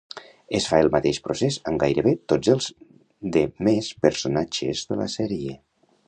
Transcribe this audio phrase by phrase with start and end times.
[0.59, 2.69] Es fa el mateix procés amb gairebé tots els
[3.35, 5.55] de més personatges de la sèrie.